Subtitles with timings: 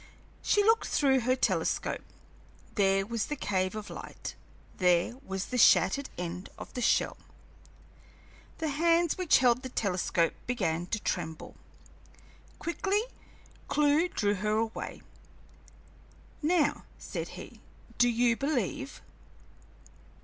[0.41, 2.01] She looked through her telescope.
[2.73, 4.33] There was the cave of light;
[4.77, 7.17] there was the shattered end of the shell.
[8.57, 11.53] The hands which held the telescope began to tremble.
[12.57, 12.99] Quickly
[13.67, 15.03] Clewe drew her away.
[16.41, 17.61] "Now," said he,
[17.99, 19.03] "do you believe?"